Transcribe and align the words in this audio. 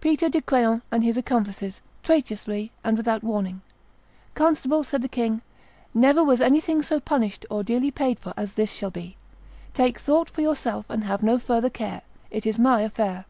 "Peter 0.00 0.30
de 0.30 0.40
Craon 0.40 0.80
and 0.90 1.04
his 1.04 1.18
accomplices; 1.18 1.82
traitorously 2.02 2.72
and 2.82 2.96
without 2.96 3.22
warning." 3.22 3.60
"Constable," 4.34 4.82
said 4.82 5.02
the 5.02 5.06
king, 5.06 5.42
"never 5.92 6.24
was 6.24 6.40
anything 6.40 6.80
so 6.80 6.98
punished 6.98 7.44
or 7.50 7.62
dearly 7.62 7.90
paid 7.90 8.18
for 8.18 8.32
as 8.38 8.54
this 8.54 8.72
shall 8.72 8.90
be; 8.90 9.18
take 9.74 9.98
thought 9.98 10.30
for 10.30 10.40
yourself, 10.40 10.86
and 10.88 11.04
have 11.04 11.22
no 11.22 11.38
further 11.38 11.68
care; 11.68 12.00
it 12.30 12.46
is 12.46 12.58
my 12.58 12.80
affair." 12.80 13.26